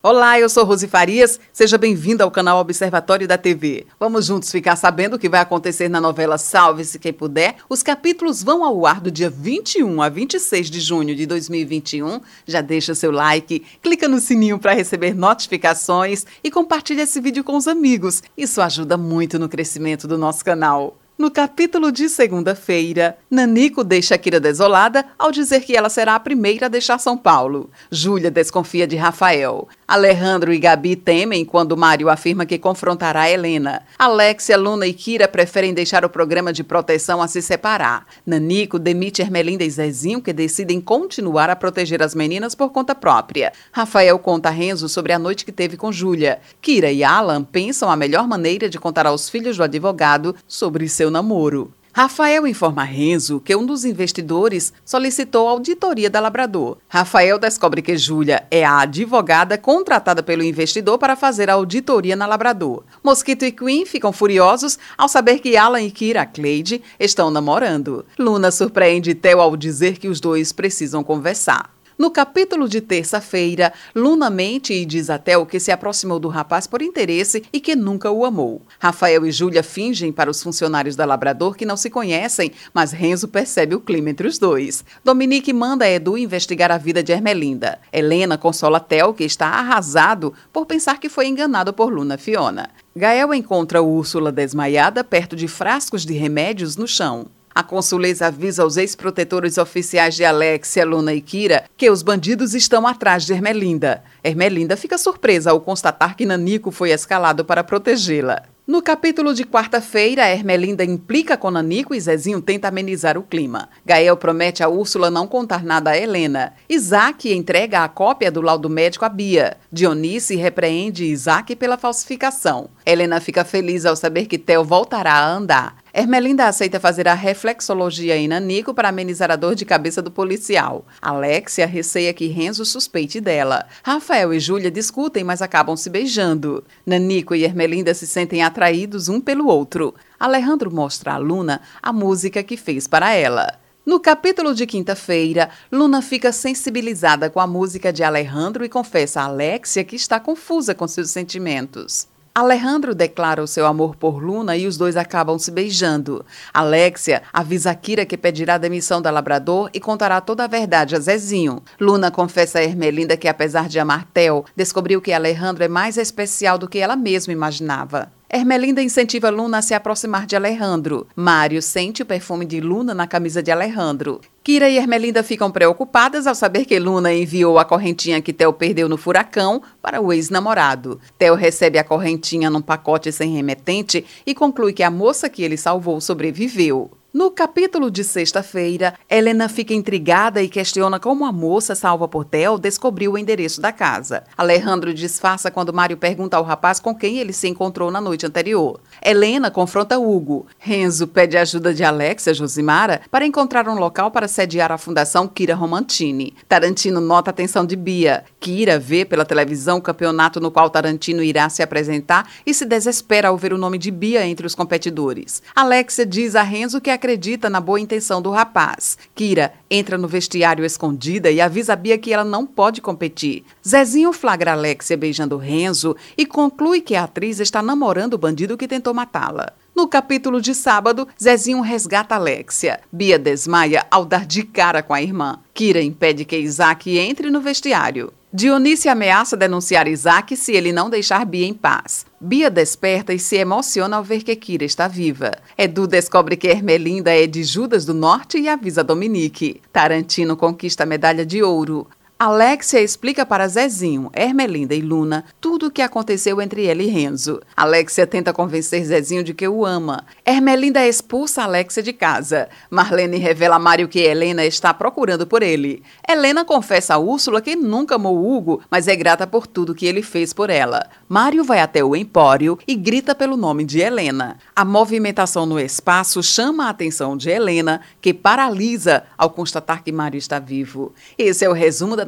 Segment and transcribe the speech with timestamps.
[0.00, 1.40] Olá, eu sou Rose Farias.
[1.52, 3.84] Seja bem-vindo ao canal Observatório da TV.
[3.98, 7.56] Vamos juntos ficar sabendo o que vai acontecer na novela Salve-se Quem Puder.
[7.68, 12.20] Os capítulos vão ao ar do dia 21 a 26 de junho de 2021.
[12.46, 17.56] Já deixa seu like, clica no sininho para receber notificações e compartilha esse vídeo com
[17.56, 18.22] os amigos.
[18.36, 20.96] Isso ajuda muito no crescimento do nosso canal.
[21.18, 26.66] No capítulo de segunda-feira, Nanico deixa Kira desolada ao dizer que ela será a primeira
[26.66, 27.70] a deixar São Paulo.
[27.90, 29.66] Júlia desconfia de Rafael.
[29.88, 33.82] Alejandro e Gabi temem quando Mário afirma que confrontará Helena.
[33.98, 38.06] Alexia, Luna e Kira preferem deixar o programa de proteção a se separar.
[38.24, 43.52] Nanico demite Ermelinda e Zezinho, que decidem continuar a proteger as meninas por conta própria.
[43.72, 46.38] Rafael conta a Renzo sobre a noite que teve com Júlia.
[46.62, 51.07] Kira e Alan pensam a melhor maneira de contar aos filhos do advogado sobre seu
[51.08, 51.72] seu namoro.
[51.90, 56.76] Rafael informa Renzo que um dos investidores solicitou auditoria da Labrador.
[56.86, 62.26] Rafael descobre que Júlia é a advogada contratada pelo investidor para fazer a auditoria na
[62.26, 62.84] Labrador.
[63.02, 68.04] Mosquito e Queen ficam furiosos ao saber que Alan e Kira Cleide estão namorando.
[68.16, 71.77] Luna surpreende Theo ao dizer que os dois precisam conversar.
[71.98, 76.64] No capítulo de terça-feira, Luna mente e diz até o que se aproximou do rapaz
[76.64, 78.62] por interesse e que nunca o amou.
[78.78, 83.26] Rafael e Júlia fingem para os funcionários da Labrador que não se conhecem, mas Renzo
[83.26, 84.84] percebe o clima entre os dois.
[85.04, 87.80] Dominique manda Edu investigar a vida de Ermelinda.
[87.92, 92.70] Helena consola Theo, que está arrasado por pensar que foi enganado por Luna Fiona.
[92.94, 97.26] Gael encontra Úrsula desmaiada perto de frascos de remédios no chão.
[97.58, 102.86] A consuleza avisa aos ex-protetores oficiais de Alexia, Luna e Kira que os bandidos estão
[102.86, 104.04] atrás de Ermelinda.
[104.22, 108.44] Ermelinda fica surpresa ao constatar que Nanico foi escalado para protegê-la.
[108.64, 113.70] No capítulo de quarta-feira, Ermelinda implica com Nanico e Zezinho tenta amenizar o clima.
[113.84, 116.52] Gael promete a Úrsula não contar nada a Helena.
[116.68, 119.56] Isaac entrega a cópia do laudo médico a Bia.
[119.72, 122.68] Dionice repreende Isaac pela falsificação.
[122.84, 125.78] Helena fica feliz ao saber que Theo voltará a andar.
[125.98, 130.86] Ermelinda aceita fazer a reflexologia em Nanico para amenizar a dor de cabeça do policial.
[131.02, 133.66] Alexia receia que Renzo suspeite dela.
[133.82, 136.62] Rafael e Júlia discutem, mas acabam se beijando.
[136.86, 139.92] Nanico e Ermelinda se sentem atraídos um pelo outro.
[140.20, 143.58] Alejandro mostra a Luna a música que fez para ela.
[143.84, 149.24] No capítulo de quinta-feira, Luna fica sensibilizada com a música de Alejandro e confessa a
[149.24, 152.06] Alexia que está confusa com seus sentimentos.
[152.38, 156.24] Alejandro declara o seu amor por Luna e os dois acabam se beijando.
[156.54, 161.60] Alexia avisa Kira que pedirá demissão da Labrador e contará toda a verdade a Zezinho.
[161.80, 166.58] Luna confessa a Ermelinda que, apesar de amar Theo, descobriu que Alejandro é mais especial
[166.58, 168.17] do que ela mesma imaginava.
[168.30, 171.06] Ermelinda incentiva Luna a se aproximar de Alejandro.
[171.16, 174.20] Mário sente o perfume de Luna na camisa de Alejandro.
[174.44, 178.86] Kira e Ermelinda ficam preocupadas ao saber que Luna enviou a correntinha que Theo perdeu
[178.86, 181.00] no furacão para o ex-namorado.
[181.16, 185.56] Theo recebe a correntinha num pacote sem remetente e conclui que a moça que ele
[185.56, 186.97] salvou sobreviveu.
[187.10, 192.58] No capítulo de sexta-feira, Helena fica intrigada e questiona como a moça salva por Theo
[192.58, 194.24] descobriu o endereço da casa.
[194.36, 198.78] Alejandro disfarça quando Mário pergunta ao rapaz com quem ele se encontrou na noite anterior.
[199.02, 200.46] Helena confronta Hugo.
[200.58, 205.54] Renzo pede ajuda de Alexia Josimara para encontrar um local para sediar a Fundação Kira
[205.54, 206.34] Romantini.
[206.46, 208.22] Tarantino nota a atenção de Bia.
[208.38, 213.28] Kira vê pela televisão o campeonato no qual Tarantino irá se apresentar e se desespera
[213.28, 215.42] ao ver o nome de Bia entre os competidores.
[215.56, 218.98] Alexia diz a Renzo que acredita na boa intenção do rapaz.
[219.14, 223.44] Kira entra no vestiário escondida e avisa a Bia que ela não pode competir.
[223.66, 228.66] Zezinho flagra Alexia beijando Renzo e conclui que a atriz está namorando o bandido que
[228.66, 229.52] tentou matá-la.
[229.76, 232.80] No capítulo de sábado, Zezinho resgata Alexia.
[232.90, 235.38] Bia desmaia ao dar de cara com a irmã.
[235.54, 238.12] Kira impede que Isaac entre no vestiário.
[238.30, 242.04] Dionísio ameaça denunciar Isaac se ele não deixar Bia em paz.
[242.20, 245.32] Bia desperta e se emociona ao ver que Kira está viva.
[245.56, 249.62] Edu descobre que Ermelinda é de Judas do Norte e avisa Dominique.
[249.72, 251.86] Tarantino conquista a medalha de ouro.
[252.20, 257.40] Alexia explica para Zezinho, Ermelinda e Luna tudo o que aconteceu entre ele e Renzo.
[257.56, 260.04] Alexia tenta convencer Zezinho de que o ama.
[260.26, 262.48] Ermelinda expulsa Alexia de casa.
[262.68, 265.80] Marlene revela a Mário que Helena está procurando por ele.
[266.08, 270.02] Helena confessa a Úrsula que nunca amou Hugo, mas é grata por tudo que ele
[270.02, 270.90] fez por ela.
[271.08, 274.38] Mário vai até o empório e grita pelo nome de Helena.
[274.56, 280.18] A movimentação no espaço chama a atenção de Helena, que paralisa ao constatar que Mário
[280.18, 280.92] está vivo.
[281.16, 282.07] Esse é o resumo da